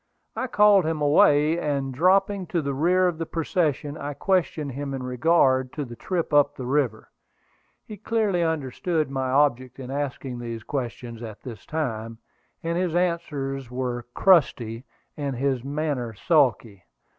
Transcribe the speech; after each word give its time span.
I 0.35 0.47
called 0.47 0.83
him 0.83 0.99
away, 0.99 1.59
and 1.59 1.93
dropping 1.93 2.47
to 2.47 2.63
the 2.63 2.73
rear 2.73 3.07
of 3.07 3.19
the 3.19 3.27
procession, 3.27 3.99
I 3.99 4.15
questioned 4.15 4.71
him 4.71 4.95
in 4.95 5.03
regard 5.03 5.71
to 5.73 5.85
the 5.85 5.95
trip 5.95 6.33
up 6.33 6.55
the 6.55 6.65
river. 6.65 7.11
He 7.85 7.97
clearly 7.97 8.41
understood 8.41 9.11
my 9.11 9.29
object 9.29 9.77
in 9.79 9.91
asking 9.91 10.39
these 10.39 10.63
questions 10.63 11.21
at 11.21 11.43
this 11.43 11.67
time, 11.67 12.17
and 12.63 12.79
his 12.79 12.95
answers 12.95 13.69
were 13.69 14.07
crusty, 14.15 14.85
and 15.15 15.35
his 15.35 15.63
manner 15.63 16.15
sulky. 16.15 16.83